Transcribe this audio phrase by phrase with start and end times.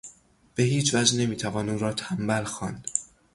[0.55, 2.87] به هیچوجه نمیتوان او را تنبل خواند.